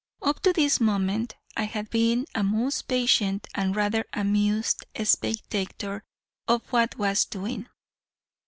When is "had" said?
1.65-1.91